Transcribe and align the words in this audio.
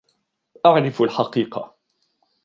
أعرف 0.65 1.01
الحقيقة. 1.01 1.75